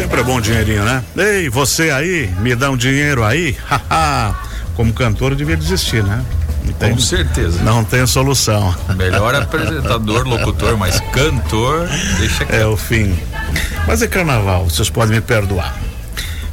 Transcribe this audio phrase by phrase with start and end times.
[0.00, 1.04] Sempre é bom dinheirinho, né?
[1.14, 3.54] Ei, você aí, me dá um dinheiro aí?
[3.68, 4.34] Haha.
[4.74, 6.24] Como cantor, eu devia desistir, né?
[6.78, 7.62] Tem, Com certeza.
[7.62, 8.74] Não tem solução.
[8.96, 11.86] Melhor apresentador, locutor, mas cantor,
[12.18, 13.14] deixa É o fim.
[13.86, 15.78] Mas é carnaval, vocês podem me perdoar.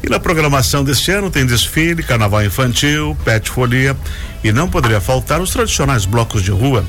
[0.03, 3.95] E na programação deste ano tem desfile, carnaval infantil, pet folia
[4.43, 6.83] e não poderia faltar os tradicionais blocos de rua,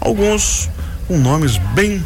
[0.00, 0.70] alguns
[1.06, 2.02] com nomes bem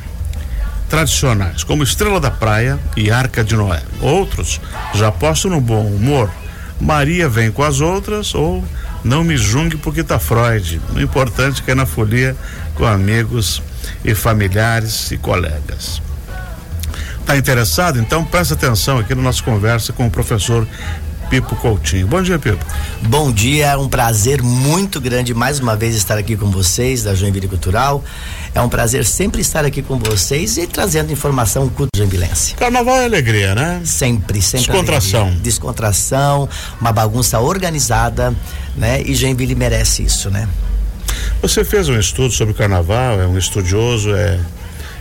[0.92, 3.82] tradicionais, como Estrela da Praia e Arca de Noé.
[3.98, 4.60] Outros
[4.92, 6.30] já postam no bom humor.
[6.78, 8.62] Maria vem com as outras ou
[9.02, 10.82] não me jungue porque tá Freud.
[10.94, 12.36] O importante é que é na folia
[12.74, 13.62] com amigos
[14.04, 16.02] e familiares e colegas.
[17.24, 17.98] Tá interessado?
[17.98, 20.68] Então presta atenção aqui na nossa conversa com o professor
[21.32, 22.06] Pipo Coutinho.
[22.06, 22.62] Bom dia, Pipo.
[23.08, 27.14] Bom dia, é um prazer muito grande mais uma vez estar aqui com vocês da
[27.14, 28.04] Joinville Cultural.
[28.54, 32.52] É um prazer sempre estar aqui com vocês e trazendo informação cultural joinvilense.
[32.52, 33.80] Carnaval é alegria, né?
[33.82, 34.66] Sempre, sempre.
[34.66, 35.20] Descontração.
[35.22, 35.42] alegria.
[35.42, 38.34] Descontração, uma bagunça organizada,
[38.76, 39.00] né?
[39.00, 40.46] E Joinville merece isso, né?
[41.40, 44.38] Você fez um estudo sobre o carnaval, é um estudioso, é,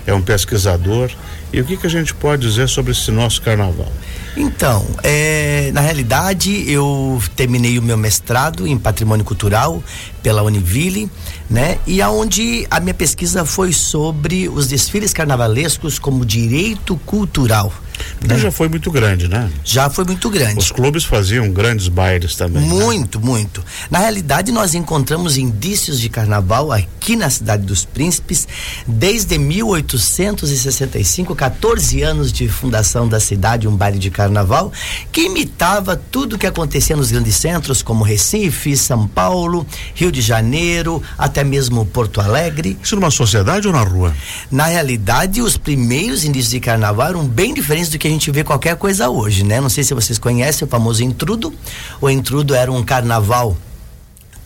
[0.05, 1.11] é um pesquisador.
[1.53, 3.91] E o que, que a gente pode dizer sobre esse nosso carnaval?
[4.37, 9.83] Então, é, na realidade, eu terminei o meu mestrado em patrimônio cultural
[10.23, 11.09] pela Univille,
[11.49, 11.77] né?
[11.85, 17.73] E aonde a minha pesquisa foi sobre os desfiles carnavalescos como direito cultural.
[18.19, 18.39] Porque né?
[18.39, 19.49] já foi muito grande, né?
[19.63, 20.59] Já foi muito grande.
[20.59, 22.61] Os clubes faziam grandes bailes também.
[22.61, 22.67] né?
[22.67, 23.63] Muito, muito.
[23.89, 28.47] Na realidade, nós encontramos indícios de carnaval aqui na cidade dos Príncipes
[28.87, 34.71] desde 1865, 14 anos de fundação da cidade, um baile de carnaval
[35.11, 41.01] que imitava tudo que acontecia nos grandes centros, como Recife, São Paulo, Rio de Janeiro,
[41.17, 42.77] até mesmo Porto Alegre.
[42.81, 44.13] Isso numa sociedade ou na rua?
[44.49, 48.43] Na realidade, os primeiros indícios de carnaval eram bem diferentes do que a gente vê
[48.43, 49.61] qualquer coisa hoje, né?
[49.61, 51.53] Não sei se vocês conhecem o famoso intrudo.
[51.99, 53.55] O intrudo era um carnaval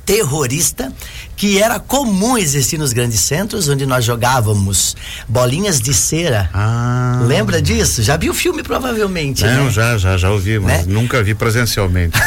[0.06, 0.94] terrorista
[1.36, 4.96] que era comum existir nos grandes centros onde nós jogávamos
[5.28, 6.50] bolinhas de cera.
[6.54, 7.22] Ah.
[7.26, 8.02] Lembra disso?
[8.04, 9.72] Já viu o filme provavelmente, Não, né?
[9.72, 10.94] já, já, já ouvi, mas Né?
[10.94, 12.18] nunca vi presencialmente.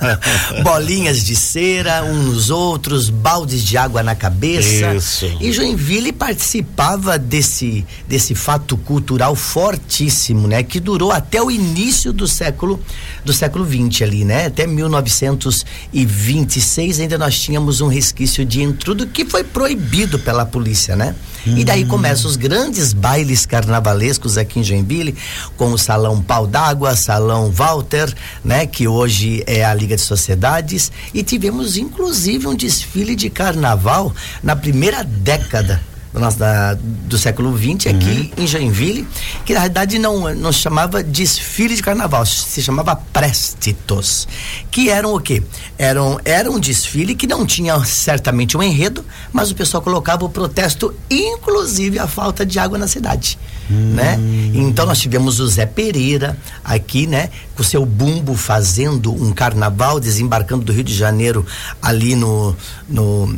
[0.62, 4.94] bolinhas de cera uns nos outros, baldes de água na cabeça.
[4.94, 5.24] Isso.
[5.40, 12.28] E Joinville participava desse desse fato cultural fortíssimo, né, que durou até o início do
[12.28, 12.78] século
[13.24, 14.46] do século 20 ali, né?
[14.46, 21.14] Até 1926 ainda nós tínhamos um resquício de intrudo que foi proibido pela polícia, né?
[21.46, 25.14] E daí começam os grandes bailes carnavalescos aqui em Joinville,
[25.56, 28.12] com o Salão Pau d'Água, Salão Walter,
[28.44, 28.66] né?
[28.66, 30.90] Que hoje é a Liga de Sociedades.
[31.14, 34.12] E tivemos inclusive um desfile de carnaval
[34.42, 39.06] na primeira década do, nosso, da, do século XX aqui em Joinville,
[39.44, 44.26] que na verdade não, não se chamava desfile de carnaval, se chamava préstitos,
[44.70, 45.42] que eram o quê?
[45.78, 50.28] Eram, era um desfile que não tinha certamente um enredo, mas o pessoal colocava o
[50.28, 53.38] protesto, inclusive a falta de água na cidade.
[53.68, 54.16] Né?
[54.54, 57.30] Então nós tivemos o Zé Pereira aqui, né?
[57.56, 61.44] Com seu bumbo fazendo um carnaval, desembarcando do Rio de Janeiro
[61.82, 62.56] ali no,
[62.88, 63.36] no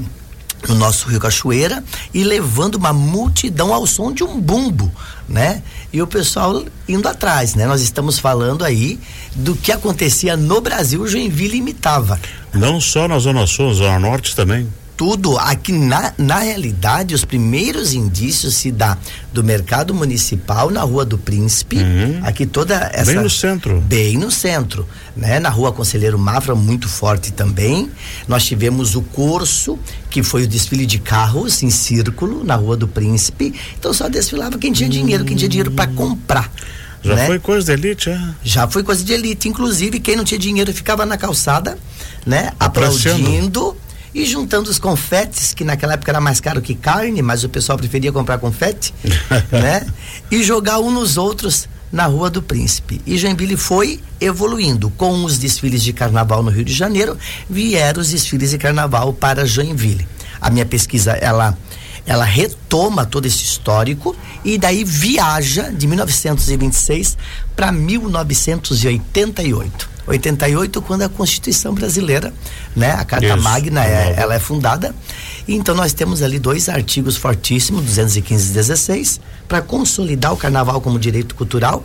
[0.67, 4.91] no nosso Rio Cachoeira e levando uma multidão ao som de um bumbo,
[5.29, 5.63] né?
[5.93, 7.67] E o pessoal indo atrás, né?
[7.67, 8.99] Nós estamos falando aí
[9.35, 12.21] do que acontecia no Brasil, Joinville imitava.
[12.53, 14.69] Não só na Zona Sul, Zona Norte também.
[14.99, 18.99] Tudo aqui na, na realidade, os primeiros indícios se dá
[19.33, 21.79] do mercado municipal na Rua do Príncipe,
[22.25, 23.81] aqui toda essa Bem no centro.
[23.81, 25.39] Bem no centro, né?
[25.39, 27.89] Na Rua Conselheiro Mafra, muito forte também.
[28.27, 29.79] Nós tivemos o curso,
[30.11, 33.55] que foi o desfile de carros em círculo na Rua do Príncipe.
[33.79, 36.53] Então só desfilava quem tinha dinheiro, quem tinha dinheiro para comprar.
[37.05, 37.27] Já né?
[37.27, 38.21] foi coisa de elite, é?
[38.43, 39.49] Já foi coisa de elite.
[39.49, 41.79] Inclusive, quem não tinha dinheiro ficava na calçada,
[42.27, 42.51] né?
[42.59, 43.77] Aplaudindo
[44.15, 47.79] e juntando os confetes, que naquela época era mais caro que carne, mas o pessoal
[47.79, 48.95] preferia comprar confete,
[49.53, 49.87] né?
[50.31, 53.01] E jogar um nos outros na Rua do Príncipe.
[53.07, 54.91] E Joinville foi evoluindo.
[54.91, 57.17] Com os desfiles de carnaval no Rio de Janeiro,
[57.49, 60.07] vieram os desfiles de carnaval para Joinville.
[60.41, 61.57] A minha pesquisa, ela
[62.09, 67.19] ela retoma todo esse histórico e daí viaja de 1926
[67.55, 69.99] para 1988.
[70.07, 72.33] 88 quando a Constituição brasileira,
[72.75, 74.21] né, a Carta Isso, Magna é, nova.
[74.23, 74.95] ela é fundada.
[75.47, 80.99] Então nós temos ali dois artigos fortíssimos, 215 e 16, para consolidar o carnaval como
[80.99, 81.85] direito cultural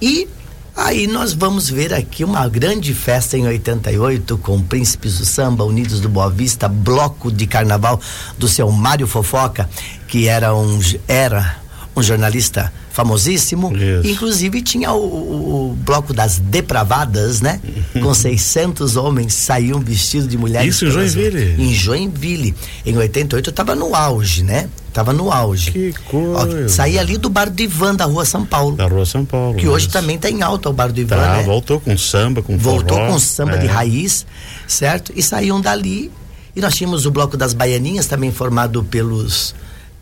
[0.00, 0.28] e
[0.76, 6.00] Aí nós vamos ver aqui uma grande festa em 88 com Príncipes do Samba, Unidos
[6.00, 8.00] do Boa Vista, bloco de carnaval
[8.36, 9.68] do seu Mário Fofoca,
[10.08, 11.58] que era um era
[11.96, 13.72] um jornalista famosíssimo.
[13.76, 14.08] Isso.
[14.08, 17.60] Inclusive tinha o, o- o bloco das depravadas, né?
[18.02, 20.74] Com 600 homens saíam vestidos de mulheres.
[20.74, 21.62] Isso em Joinville?
[21.62, 22.54] Em Joinville.
[22.84, 24.68] Em 88 eu tava no auge, né?
[24.94, 25.72] Tava no auge.
[25.72, 26.68] Que Ó, coisa.
[26.68, 28.76] saía ali do Bar do Ivan, da rua São Paulo.
[28.76, 29.56] Da Rua São Paulo.
[29.58, 29.92] Que hoje isso.
[29.92, 31.42] também tá em alta o Bar do Ivan, Tá, né?
[31.42, 33.10] voltou com samba, com Voltou forró.
[33.12, 33.70] com samba de É.
[33.70, 34.24] raiz,
[34.68, 35.12] certo?
[35.16, 36.12] E saíam dali.
[36.54, 39.52] E nós tínhamos o bloco das baianinhas, também formado pelos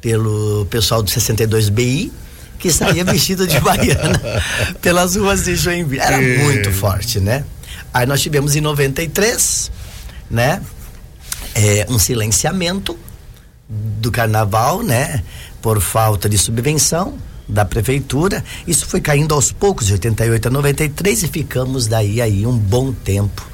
[0.03, 2.13] pelo pessoal do 62BI,
[2.59, 4.21] que saía vestido de baiana
[4.83, 6.01] pelas ruas de Joinville.
[6.03, 7.45] Era muito forte, né?
[7.95, 9.71] Aí nós tivemos em 93,
[10.31, 10.61] né?
[11.55, 12.99] É, um silenciamento
[14.01, 15.23] do carnaval, né?
[15.61, 17.15] Por falta de subvenção
[17.49, 18.45] da prefeitura.
[18.67, 22.93] Isso foi caindo aos poucos, de 88 a 93, e ficamos daí aí um bom
[22.93, 23.51] tempo.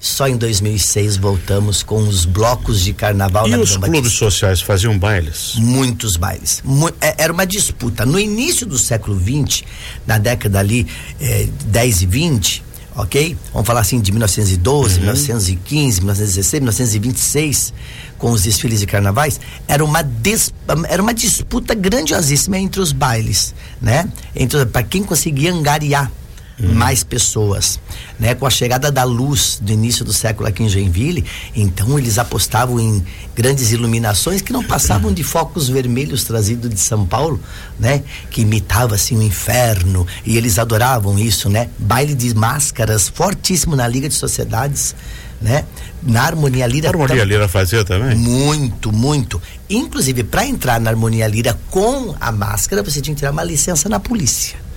[0.00, 4.18] Só em 2006 voltamos com os blocos de carnaval E na os clubes Batista.
[4.18, 5.54] sociais faziam bailes?
[5.56, 6.62] Muitos bailes.
[6.64, 8.06] Mu- é- era uma disputa.
[8.06, 9.64] No início do século XX,
[10.06, 10.86] na década ali
[11.20, 12.62] eh, 10 e 20,
[12.98, 13.36] ok?
[13.52, 17.72] Vamos falar assim de 1912, 1915, 1916, 1926,
[18.18, 20.52] com os desfiles de carnavais, era uma, des-
[20.88, 24.08] era uma disputa grandiosíssima entre os bailes, né?
[24.72, 26.10] Para quem conseguia angariar
[26.60, 27.78] mais pessoas,
[28.18, 28.34] né?
[28.34, 31.24] Com a chegada da luz do início do século aqui em Joinville,
[31.54, 37.06] então eles apostavam em grandes iluminações que não passavam de focos vermelhos trazidos de São
[37.06, 37.40] Paulo,
[37.78, 38.02] né?
[38.30, 41.68] Que imitava assim o inferno e eles adoravam isso, né?
[41.78, 44.96] Baile de máscaras fortíssimo na Liga de Sociedades,
[45.40, 45.64] né?
[46.02, 48.16] Na Harmonia Lira A Harmonia Lira fazia também?
[48.16, 49.40] muito, muito.
[49.70, 53.88] Inclusive, para entrar na harmonia lira com a máscara, você tinha que tirar uma licença
[53.88, 54.67] na polícia.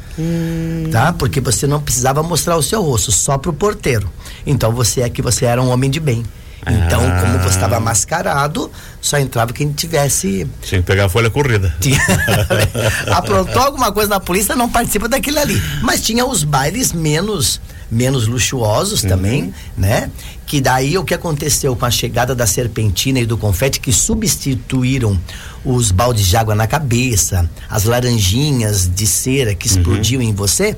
[0.92, 1.14] Tá?
[1.14, 4.10] Porque você não precisava mostrar o seu rosto, só pro porteiro.
[4.46, 6.24] Então você é que você era um homem de bem.
[6.64, 7.22] Então, Ah.
[7.22, 8.70] como você estava mascarado,
[9.02, 10.48] só entrava quem tivesse.
[10.62, 11.74] Tinha que pegar a folha corrida.
[11.80, 11.98] tinha-
[13.12, 15.62] aprontou alguma coisa na polícia, não participa daquele ali.
[15.82, 17.60] Mas tinha os bailes menos
[17.90, 20.10] menos luxuosos também, né?
[20.46, 25.20] Que daí o que aconteceu com a chegada da serpentina e do confete que substituíram
[25.64, 30.76] os baldes de água na cabeça, as laranjinhas de cera que explodiam em você,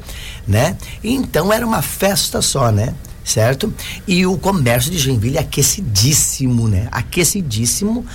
[0.48, 0.76] né?
[1.04, 2.94] Então era uma festa só, né?
[3.24, 3.74] Certo?
[4.06, 6.90] E o comércio de Joinville é aquecidíssimo, né?
[6.92, 8.06] Aquecidíssimo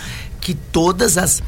[0.40, 1.42] que todas as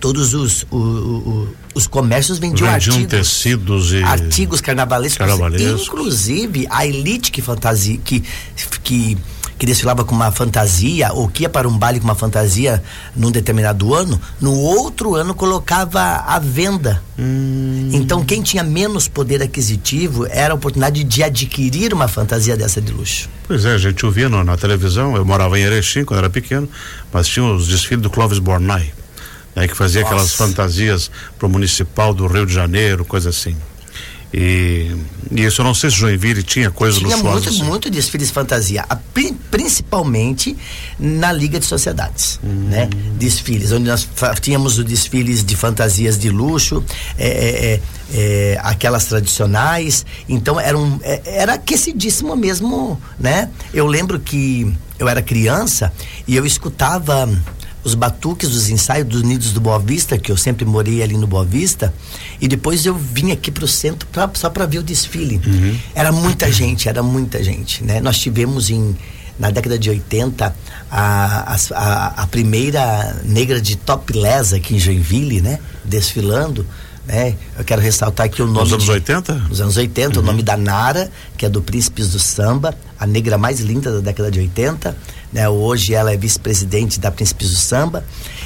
[0.00, 4.02] todos os, o- o- os comércios vendiam, Vendiam artigos tecidos e.
[4.02, 5.82] artigos carnavalescos, Carnavalescos.
[5.86, 8.22] inclusive a elite que fantasia que
[8.82, 9.16] que
[9.58, 12.82] que desfilava com uma fantasia ou que ia para um baile com uma fantasia
[13.14, 17.02] num determinado ano, no outro ano colocava à venda.
[17.18, 17.90] Hum.
[17.92, 22.92] Então quem tinha menos poder aquisitivo era a oportunidade de adquirir uma fantasia dessa de
[22.92, 23.28] luxo.
[23.46, 26.68] Pois é, a gente ouvia no- na televisão, eu morava em Erechim quando era pequeno,
[27.12, 28.92] mas tinha os desfiles do Clóvis Bornai,
[29.54, 30.36] né, que fazia aquelas Nossa.
[30.48, 33.56] fantasias pro municipal do Rio de Janeiro, coisa assim.
[34.36, 34.90] E,
[35.30, 37.62] e isso eu não sei se Joinville tinha coisa Tinha luxuosa muito, assim.
[37.62, 40.56] muito desfiles fantasia, a pri- principalmente
[40.98, 42.66] na Liga de Sociedades, Hum.
[42.68, 42.88] né?
[43.16, 44.08] Desfiles, onde nós
[44.40, 46.82] tínhamos os desfiles de fantasias de luxo,
[47.16, 47.80] é, é, é,
[48.54, 53.50] é, aquelas tradicionais, então era, um, é, era aquecidíssimo mesmo, né?
[53.72, 55.92] Eu lembro que eu era criança
[56.26, 57.28] e eu escutava
[57.84, 61.26] os batuques dos ensaios dos Nidos do Boa Vista, que eu sempre morei ali no
[61.26, 61.92] Boa Vista,
[62.40, 65.40] e depois eu vim aqui pro centro pra, só para ver o desfile.
[65.94, 68.00] Era muita gente, era muita gente, né?
[68.00, 68.96] Nós tivemos em
[69.36, 70.54] na década de 80
[70.90, 75.58] a, a, a primeira negra de topless aqui em Joinville, né?
[75.84, 76.64] Desfilando,
[77.04, 77.34] né?
[77.58, 79.34] Eu quero ressaltar aqui o nome Nos anos de- 80?
[79.34, 83.36] nos anos 80, o nome da Nara, que é do Príncipes do Samba, a negra
[83.36, 84.96] mais linda da década de 80.
[85.32, 85.48] Né?
[85.48, 88.04] Hoje ela é vice-presidente da Príncipes do Samba.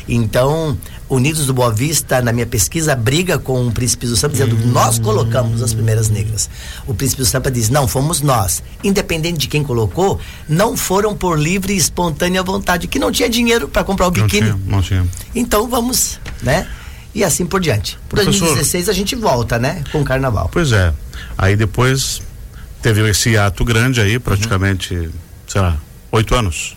[0.09, 0.77] Então,
[1.09, 4.99] Unidos do Boa Vista, na minha pesquisa, briga com o Príncipes do Samba, dizendo nós
[4.99, 6.51] colocamos as primeiras negras.
[6.87, 8.63] O Príncipe do Samba diz: não, fomos nós.
[8.85, 13.69] Independente de quem colocou, não foram por livre e espontânea vontade, que não tinha dinheiro
[13.69, 14.49] para comprar o Não biquíni.
[14.53, 15.07] tinha, não tinha.
[15.35, 16.67] Então vamos, né?
[17.15, 17.99] E assim por diante.
[18.09, 19.83] Professor- 2016 a gente volta, né?
[19.91, 20.51] Com o carnaval.
[20.53, 20.93] Pois é.
[21.39, 22.21] Aí depois
[22.83, 25.09] teve esse ato grande aí, praticamente,
[25.47, 25.77] sei lá,
[26.13, 26.75] oito anos.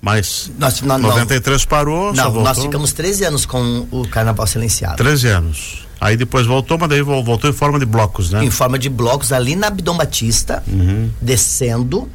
[0.00, 2.42] Mas Nós, não, não, 93 parou, só não, voltou.
[2.44, 4.96] nós ficamos 13 anos com o carnaval silenciado.
[4.96, 5.86] 13 anos.
[6.00, 8.42] Aí depois voltou, mas daí vol- voltou em forma de blocos, né?
[8.42, 11.10] Em forma de blocos ali na Abdom Batista, Uhum.
[11.20, 12.08] descendo.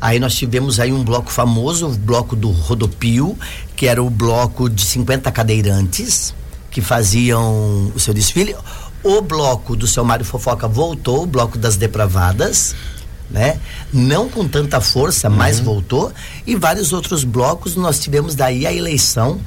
[0.00, 3.38] Aí nós tivemos aí um bloco famoso, o bloco do Rodopio,
[3.76, 6.34] que era o bloco de 50 cadeirantes
[6.70, 8.56] que faziam o seu desfile.
[9.04, 12.74] O bloco do seu Mário Fofoca voltou, o bloco das depravadas,
[13.30, 13.58] né?
[13.92, 16.12] Não com tanta força, mas voltou.
[16.46, 19.40] E vários outros blocos, nós tivemos daí a eleição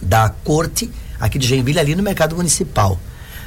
[0.00, 2.98] da corte aqui de Joinville ali no mercado municipal.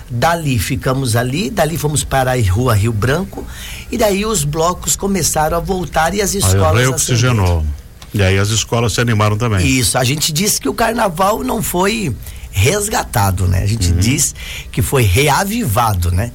[0.10, 3.46] Dali ficamos ali, dali fomos para a Rua Rio Branco
[3.92, 7.66] e daí os blocos começaram a voltar e as escolas aí oxigenou.
[8.14, 9.66] E aí as escolas se animaram também.
[9.66, 12.16] Isso, a gente disse que o carnaval não foi
[12.52, 13.64] resgatado, né?
[13.64, 13.98] A gente uhum.
[13.98, 14.36] diz
[14.72, 16.32] que foi reavivado, né?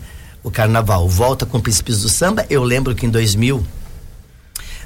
[0.48, 2.46] O carnaval volta com princípios do samba.
[2.48, 3.64] Eu lembro que em 2000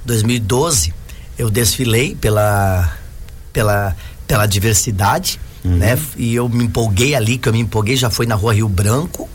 [0.04, 0.92] 2012
[1.38, 2.92] eu desfilei pela
[3.52, 5.76] pela pela diversidade uhum.
[5.76, 5.96] né?
[6.16, 9.28] E eu me empolguei ali, que eu me empolguei, já foi na rua Rio Branco,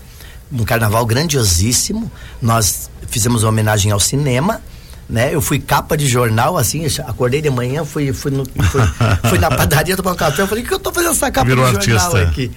[0.51, 2.11] um carnaval grandiosíssimo.
[2.41, 4.61] Nós fizemos uma homenagem ao cinema,
[5.09, 5.33] né?
[5.33, 8.81] Eu fui capa de jornal, assim, acordei de manhã, fui, fui, no, fui,
[9.29, 11.65] fui na padaria tomar um café, eu falei, que eu tô fazendo essa capa Virou
[11.65, 12.29] de jornal artista.
[12.29, 12.51] aqui?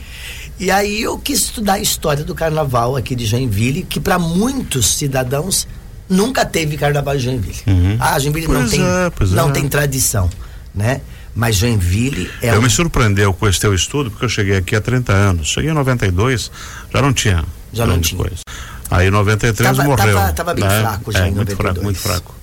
[0.60, 4.94] E aí eu quis estudar a história do carnaval aqui de Joinville, que para muitos
[4.94, 5.66] cidadãos
[6.06, 7.62] nunca teve carnaval em Joinville.
[7.66, 7.96] Uhum.
[7.98, 9.52] Ah, Joinville pois não tem, é, não é.
[9.52, 10.28] tem tradição,
[10.74, 11.00] né?
[11.34, 12.50] Mas Joinville é.
[12.50, 12.62] Eu um...
[12.62, 15.48] me surpreendeu com esse teu estudo, porque eu cheguei aqui há 30 anos.
[15.48, 16.50] Cheguei em 92,
[16.92, 17.42] já não tinha.
[17.72, 18.20] Já não tinha.
[18.20, 18.42] Coisa.
[18.90, 20.14] Aí em 93 tava, morreu.
[20.14, 20.80] Tava, tava bem né?
[20.80, 21.56] fraco já é, em muito 92.
[21.56, 22.34] fraco, muito fraco.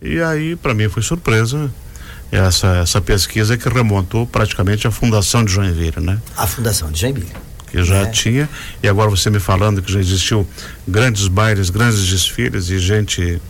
[0.00, 1.70] E aí, para mim, foi surpresa
[2.32, 6.18] essa, essa pesquisa que remontou praticamente a fundação de Joinville, né?
[6.38, 7.49] A fundação de Joinville.
[7.70, 8.06] Que já é.
[8.06, 8.48] tinha,
[8.82, 10.46] e agora você me falando que já existiu
[10.86, 13.40] grandes bailes, grandes desfiles e gente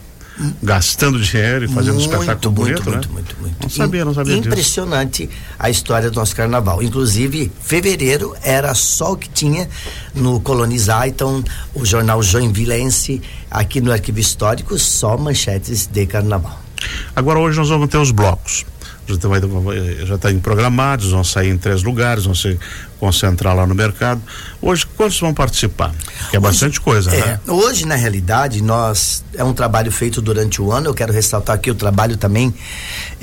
[0.62, 3.15] gastando dinheiro e fazendo muito, um espetáculo muito, bonito, muito, né?
[3.15, 5.39] Muito, muito, Não sabia, não sabia Impressionante disso.
[5.59, 6.83] a história do nosso carnaval.
[6.83, 9.69] Inclusive, fevereiro era só o que tinha
[10.15, 16.59] no Colonizar, então o jornal Joinvilense, aqui no Arquivo Histórico, só manchetes de carnaval.
[17.15, 18.65] Agora hoje nós vamos ter os blocos
[20.07, 22.59] já está programados, vão sair em três lugares, vão se
[22.99, 24.21] concentrar lá no mercado.
[24.61, 25.93] Hoje, quantos vão participar?
[26.31, 27.40] Que é hoje, bastante coisa, é, né?
[27.49, 30.88] Hoje, na realidade, nós é um trabalho feito durante o ano.
[30.88, 32.55] Eu quero ressaltar aqui o trabalho também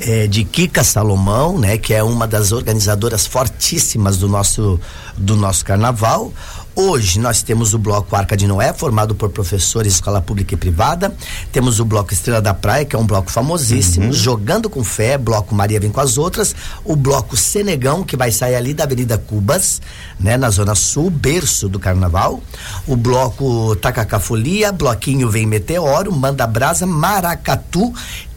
[0.00, 1.78] é, de Kika Salomão, né?
[1.78, 4.80] Que é uma das organizadoras fortíssimas do nosso
[5.16, 6.32] do nosso carnaval.
[6.80, 10.56] Hoje nós temos o bloco Arca de Noé, formado por professores de escola pública e
[10.56, 11.12] privada.
[11.50, 14.06] Temos o bloco Estrela da Praia, que é um bloco famosíssimo.
[14.06, 14.12] Uhum.
[14.12, 16.54] Jogando com Fé, bloco Maria Vem com as Outras.
[16.84, 19.82] O bloco Senegão, que vai sair ali da Avenida Cubas,
[20.20, 22.40] né, na Zona Sul, berço do carnaval.
[22.86, 27.92] O bloco Tacacafolia, bloquinho Vem Meteoro, Manda Brasa, Maracatu,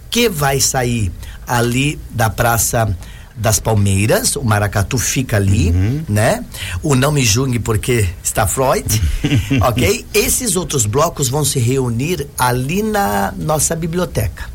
[0.09, 1.11] que vai sair
[1.45, 2.97] ali da Praça
[3.35, 6.03] das Palmeiras, o Maracatu fica ali, uhum.
[6.07, 6.43] né?
[6.83, 8.85] O Não Me Julgue porque está Freud,
[9.61, 10.05] ok?
[10.13, 14.49] Esses outros blocos vão se reunir ali na nossa biblioteca.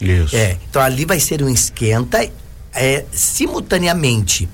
[0.00, 0.36] Isso.
[0.36, 2.28] É, então ali vai ser um esquenta
[2.74, 4.48] é, simultaneamente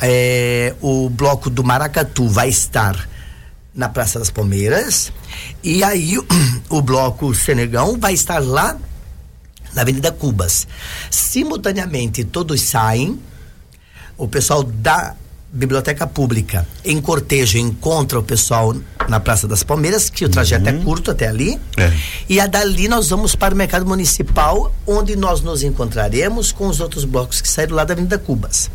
[0.00, 3.08] é, o bloco do Maracatu vai estar
[3.74, 5.12] na Praça das Palmeiras
[5.62, 6.26] e aí o,
[6.76, 8.78] o bloco Senegão vai estar lá
[9.76, 10.66] na Avenida Cubas.
[11.10, 13.20] Simultaneamente, todos saem,
[14.16, 15.14] o pessoal da
[15.52, 18.74] Biblioteca Pública em cortejo encontra o pessoal
[19.08, 20.80] na Praça das Palmeiras, que o trajeto é uhum.
[20.80, 21.58] é curto até ali.
[21.76, 21.92] É.
[22.28, 26.80] E a dali nós vamos para o Mercado Municipal, onde nós nos encontraremos com os
[26.80, 28.70] outros blocos que saíram lá da Avenida Cubas.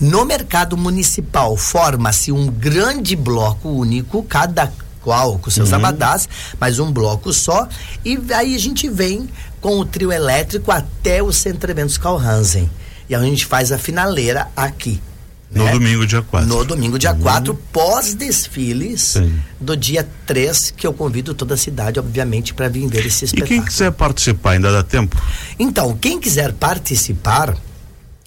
[0.00, 4.72] No Mercado Municipal forma-se um grande bloco único, cada
[5.06, 5.76] qual com seus uhum.
[5.76, 7.68] abadás, mas um bloco só.
[8.04, 9.28] E aí a gente vem
[9.66, 12.70] com o trio elétrico até o Centro Eventos Hansen.
[13.08, 15.02] E a gente faz a finaleira aqui.
[15.50, 15.72] No né?
[15.72, 16.48] domingo, dia 4.
[16.48, 17.58] No domingo, dia 4, uhum.
[17.72, 19.16] pós-desfiles
[19.60, 23.56] do dia 3, que eu convido toda a cidade, obviamente, para vir ver esse espetáculo.
[23.56, 25.20] E quem quiser participar, ainda dá tempo?
[25.58, 27.56] Então, quem quiser participar,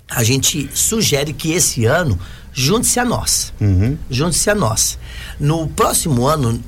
[0.10, 2.20] a gente sugere que esse ano
[2.52, 3.54] junte-se a nós.
[3.62, 3.98] Uhum.
[4.10, 5.00] Junte-se a nós.
[5.40, 6.62] No próximo ano,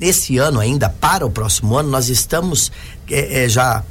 [0.00, 2.70] esse ano ainda, para o próximo ano, nós estamos
[3.10, 3.82] é, é, já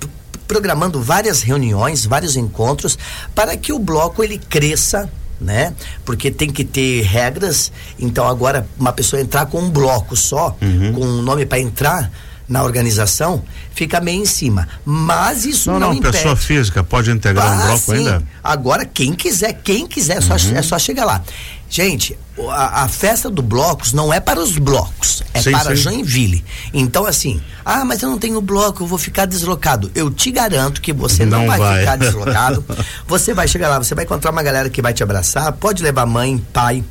[0.52, 3.00] programando várias reuniões, vários encontros,
[3.34, 5.74] para que o bloco ele cresça né?
[6.06, 7.72] Porque tem que ter regras.
[7.98, 10.94] Então agora uma pessoa entrar com um bloco só, uhum.
[10.94, 12.12] com um nome para entrar,
[12.52, 13.42] na organização,
[13.74, 14.68] fica meio em cima.
[14.84, 16.18] Mas isso não, não, não impede.
[16.18, 17.94] pessoa física pode integrar ah, um bloco sim.
[17.94, 18.24] ainda?
[18.44, 20.22] Agora, quem quiser, quem quiser, uhum.
[20.22, 21.24] só, é só chegar lá.
[21.70, 22.18] Gente,
[22.50, 25.84] a, a, festa do blocos não é para os blocos, é sim, para sim.
[25.84, 26.44] Joinville.
[26.74, 29.90] Então, assim, ah, mas eu não tenho bloco, eu vou ficar deslocado.
[29.96, 32.66] Eu te garanto que você não, não vai, vai, ficar deslocado.
[33.08, 36.06] você vai chegar lá, você vai encontrar uma galera que vai te abraçar, pode levar
[36.06, 36.84] mãe, pai,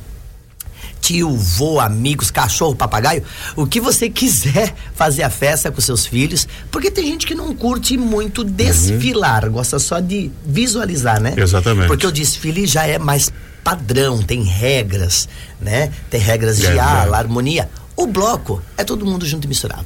[1.01, 3.23] tio, vô, amigos, cachorro, papagaio,
[3.55, 7.53] o que você quiser fazer a festa com seus filhos, porque tem gente que não
[7.55, 9.53] curte muito desfilar, uhum.
[9.53, 11.33] gosta só de visualizar, né?
[11.35, 11.87] Exatamente.
[11.87, 13.31] Porque o desfile já é mais
[13.63, 15.27] padrão, tem regras,
[15.59, 15.91] né?
[16.09, 17.19] Tem regras de é, ala, é.
[17.19, 17.69] harmonia.
[17.95, 19.85] O bloco é todo mundo junto e misturado.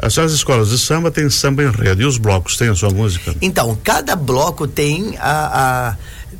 [0.00, 3.34] As escolas de samba têm samba em rede e os blocos têm a sua música?
[3.40, 5.96] Então, cada bloco tem a, a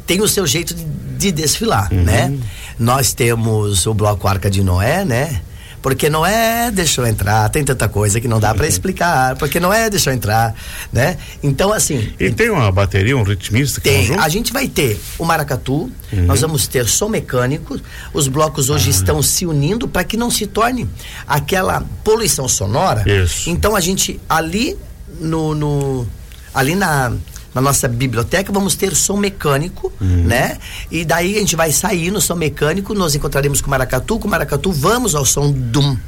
[0.06, 2.02] tem o seu jeito de, de desfilar, uhum.
[2.02, 2.38] né?
[2.78, 5.40] Nós temos o bloco Arca de Noé, né?
[5.86, 9.60] Porque não é deixa eu entrar, tem tanta coisa que não dá para explicar, porque
[9.60, 10.52] não é deixa eu entrar,
[10.92, 11.16] né?
[11.40, 12.12] Então assim.
[12.18, 14.18] E tem uma bateria, um ritmista que tem.
[14.18, 16.26] A gente vai ter o maracatu, uhum.
[16.26, 17.80] nós vamos ter som mecânico,
[18.12, 18.90] os blocos hoje ah.
[18.90, 20.90] estão se unindo para que não se torne
[21.24, 23.04] aquela poluição sonora.
[23.08, 23.48] Isso.
[23.48, 24.76] Então a gente ali
[25.20, 26.04] no, no
[26.52, 27.12] ali na
[27.56, 30.24] na nossa biblioteca vamos ter som mecânico, uhum.
[30.24, 30.58] né?
[30.90, 34.28] E daí a gente vai sair no som mecânico, nós encontraremos com o maracatu, com
[34.28, 35.98] o maracatu vamos ao som do,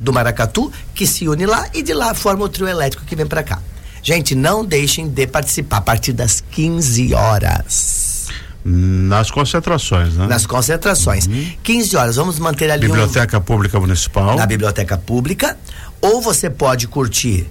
[0.00, 3.26] do maracatu, que se une lá e de lá forma o trio elétrico que vem
[3.26, 3.60] para cá.
[4.02, 8.28] Gente, não deixem de participar a partir das 15 horas.
[8.64, 10.26] Nas concentrações, né?
[10.26, 11.26] Nas concentrações.
[11.26, 11.52] Uhum.
[11.62, 13.42] 15 horas, vamos manter ali Biblioteca um...
[13.42, 14.34] Pública Municipal.
[14.34, 15.58] Na Biblioteca Pública.
[16.00, 17.46] Ou você pode curtir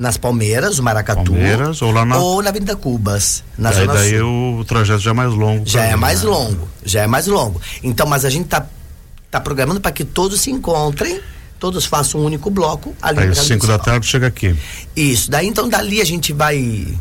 [0.00, 1.30] nas Palmeiras, o Maracatu.
[1.30, 2.16] Palmeiras, ou lá na.
[2.16, 5.62] Ou na Avenida Cubas, na daí o trajeto já é mais longo.
[5.66, 6.30] Já é mais né?
[6.30, 7.60] longo, já é mais longo.
[7.82, 8.66] Então, mas a gente tá,
[9.30, 11.20] tá programando para que todos se encontrem,
[11.58, 13.20] todos façam um único bloco ali.
[13.20, 14.56] Aí, 5 da tarde chega aqui.
[14.96, 16.96] Isso, daí então dali a gente vai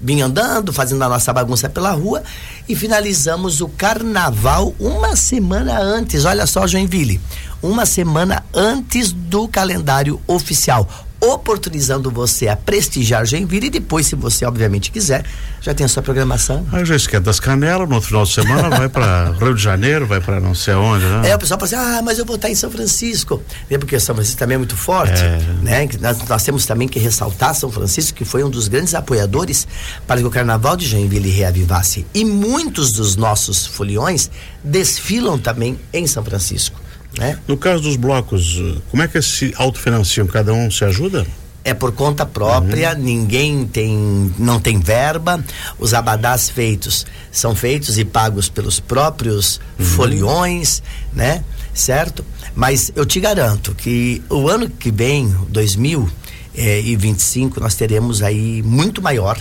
[0.00, 2.22] vir andando, fazendo a nossa bagunça pela rua
[2.68, 6.24] e finalizamos o carnaval uma semana antes.
[6.24, 7.20] Olha só, Joinville,
[7.60, 10.88] uma semana antes do calendário oficial
[11.20, 15.24] oportunizando você a prestigiar Joinville e depois, se você obviamente quiser,
[15.60, 16.66] já tem a sua programação.
[16.72, 20.06] Aí já esquenta as canelas, no outro final de semana vai para Rio de Janeiro,
[20.06, 21.30] vai para não sei aonde, né?
[21.30, 23.98] É, o pessoal fala assim, ah, mas eu vou estar em São Francisco, é porque
[23.98, 25.38] São Francisco também é muito forte, é.
[25.62, 25.88] né?
[26.00, 29.66] Nós, nós, temos também que ressaltar São Francisco, que foi um dos grandes apoiadores
[30.06, 32.06] para que o Carnaval de Joinville reavivasse.
[32.14, 34.30] E muitos dos nossos foliões
[34.62, 36.85] desfilam também em São Francisco.
[37.18, 37.38] Né?
[37.48, 40.26] No caso dos blocos, como é que se autofinanciam?
[40.26, 41.26] Cada um se ajuda?
[41.66, 43.02] é por conta própria, uhum.
[43.02, 45.44] ninguém tem, não tem verba.
[45.80, 49.84] Os abadás feitos são feitos e pagos pelos próprios uhum.
[49.84, 50.80] foliões,
[51.12, 51.42] né?
[51.74, 52.24] Certo?
[52.54, 59.36] Mas eu te garanto que o ano que vem, 2025, nós teremos aí muito maior,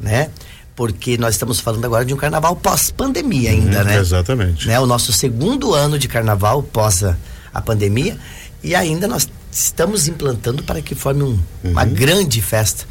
[0.00, 0.30] né?
[0.78, 3.98] Porque nós estamos falando agora de um carnaval pós-pandemia ainda, uhum, né?
[3.98, 4.68] Exatamente.
[4.68, 4.78] Né?
[4.78, 7.16] O nosso segundo ano de carnaval pós a,
[7.52, 8.16] a pandemia
[8.62, 11.40] e ainda nós estamos implantando para que forme um, uhum.
[11.72, 12.84] uma grande festa.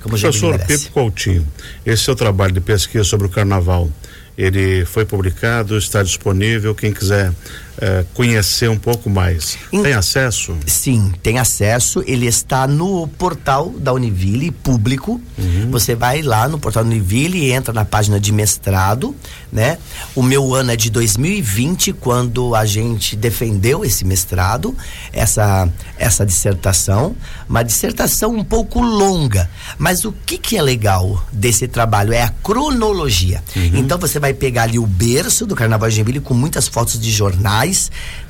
[0.00, 1.44] Como Professor Pepe Coutinho,
[1.84, 3.90] esse o trabalho de pesquisa sobre o carnaval.
[4.38, 6.76] Ele foi publicado, está disponível.
[6.76, 7.32] Quem quiser
[7.78, 9.58] é, conhecer um pouco mais.
[9.72, 10.56] Em, tem acesso?
[10.66, 12.02] Sim, tem acesso.
[12.06, 15.20] Ele está no portal da Univille, público.
[15.38, 15.70] Uhum.
[15.70, 19.14] Você vai lá no portal da Univille e entra na página de mestrado,
[19.50, 19.78] né?
[20.14, 24.76] O meu ano é de 2020, quando a gente defendeu esse mestrado,
[25.12, 27.16] essa, essa dissertação.
[27.48, 29.48] Uma dissertação um pouco longa.
[29.78, 33.42] Mas o que, que é legal desse trabalho é a cronologia.
[33.56, 33.70] Uhum.
[33.74, 37.10] Então você vai pegar ali o berço do Carnaval de Joinville com muitas fotos de
[37.10, 37.61] jornais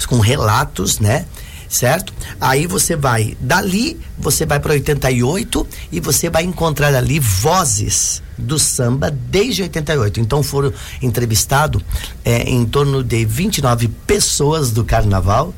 [0.08, 1.26] com relatos, né?
[1.72, 2.12] certo?
[2.38, 8.58] Aí você vai dali, você vai para 88 e você vai encontrar ali vozes do
[8.58, 10.20] samba desde 88.
[10.20, 11.82] Então foram entrevistados
[12.24, 15.54] é, em torno de 29 pessoas do carnaval.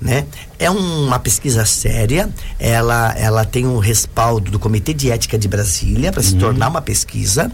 [0.00, 0.26] Né?
[0.58, 5.48] É uma pesquisa séria, ela, ela tem o um respaldo do Comitê de Ética de
[5.48, 6.40] Brasília para se uhum.
[6.40, 7.50] tornar uma pesquisa.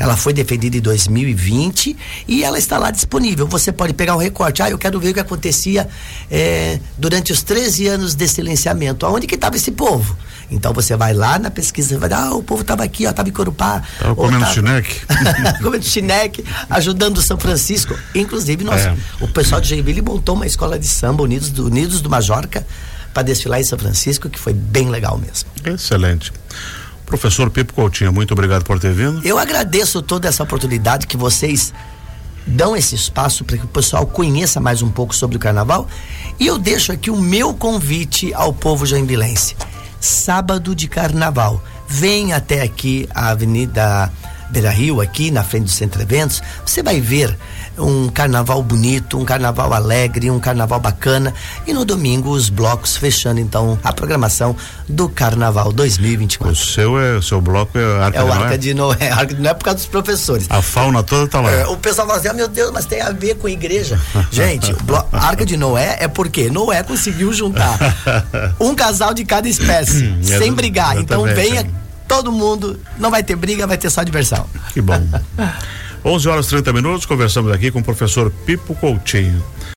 [0.00, 1.94] Ela foi defendida em 2020
[2.26, 3.46] e ela está lá disponível.
[3.46, 4.62] Você pode pegar um recorte.
[4.62, 5.86] Ah, eu quero ver o que acontecia
[6.30, 9.04] é, durante os 13 anos de silenciamento.
[9.04, 10.16] Aonde que estava esse povo?
[10.50, 13.28] Então você vai lá na pesquisa, vai dar, ah, o povo estava aqui, ó, estava
[13.28, 13.82] em Corupá.
[13.92, 14.54] Estava comendo tava...
[14.54, 15.00] chineque.
[15.62, 17.94] comendo chineque, ajudando São Francisco.
[18.14, 18.96] Inclusive, nós, é.
[19.20, 22.66] o pessoal de Joinville montou uma escola de samba, Unidos do, Unidos do Majorca,
[23.12, 25.50] para desfilar em São Francisco, que foi bem legal mesmo.
[25.62, 26.32] Excelente.
[27.10, 29.20] Professor Pipo Coutinho, muito obrigado por ter vindo.
[29.26, 31.74] Eu agradeço toda essa oportunidade que vocês
[32.46, 35.88] dão esse espaço para que o pessoal conheça mais um pouco sobre o carnaval.
[36.38, 39.56] E eu deixo aqui o meu convite ao povo joinvilense.
[40.00, 41.60] Sábado de carnaval.
[41.88, 44.12] Vem até aqui a Avenida
[44.50, 46.42] Beira Rio, aqui na frente do Centro Eventos.
[46.64, 47.36] Você vai ver
[47.78, 51.32] um carnaval bonito, um carnaval alegre, um carnaval bacana.
[51.66, 54.54] E no domingo, os blocos fechando então a programação
[54.88, 56.52] do Carnaval 2024.
[56.52, 58.96] O seu é, o seu bloco é Arca é o Arca de Noé.
[59.00, 60.46] É, Arca de Noé é por causa dos professores.
[60.50, 61.50] A fauna toda tá lá.
[61.50, 64.00] É, o pessoal fala assim: ah, meu Deus, mas tem a ver com igreja.
[64.30, 67.78] Gente, bloco, Arca de Noé é porque Noé conseguiu juntar
[68.58, 70.98] um casal de cada espécie, hum, sem brigar.
[70.98, 71.66] Então venha
[72.10, 74.44] todo mundo, não vai ter briga, vai ter só diversão.
[74.72, 75.00] Que bom.
[76.04, 79.40] 11 horas e 30 minutos, conversamos aqui com o professor Pipo Coutinho.